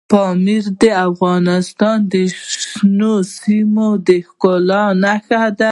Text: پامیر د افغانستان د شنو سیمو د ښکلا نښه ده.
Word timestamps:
پامیر 0.09 0.63
د 0.81 0.83
افغانستان 1.09 1.97
د 2.13 2.13
شنو 2.55 3.13
سیمو 3.37 3.89
د 4.07 4.09
ښکلا 4.27 4.83
نښه 5.03 5.43
ده. 5.59 5.69